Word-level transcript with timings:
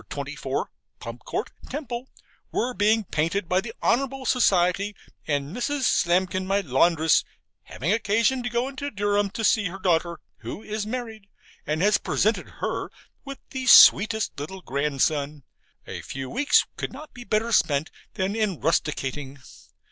24, 0.09 0.71
Pump 0.99 1.21
Court, 1.25 1.51
Temple, 1.69 2.09
were 2.51 2.73
being 2.73 3.03
painted 3.03 3.47
by 3.47 3.61
the 3.61 3.71
Honourable 3.83 4.25
Society, 4.25 4.95
and 5.27 5.55
Mrs. 5.55 5.81
Slamkin, 5.83 6.47
my 6.47 6.61
laundress, 6.61 7.23
having 7.65 7.91
occasion 7.93 8.41
to 8.41 8.49
go 8.49 8.67
into 8.67 8.89
Durham 8.89 9.29
to 9.29 9.43
see 9.43 9.65
her 9.65 9.77
daughter, 9.77 10.17
who 10.37 10.63
is 10.63 10.87
married, 10.87 11.27
and 11.67 11.83
has 11.83 11.99
presented 11.99 12.49
her 12.61 12.89
with 13.25 13.37
the 13.51 13.67
sweetest 13.67 14.39
little 14.39 14.63
grandson 14.63 15.43
a 15.85 16.01
few 16.01 16.31
weeks 16.31 16.65
could 16.77 16.91
not 16.91 17.13
be 17.13 17.23
better 17.23 17.51
spent 17.51 17.91
than 18.15 18.35
in 18.35 18.59
rusticating. 18.59 19.37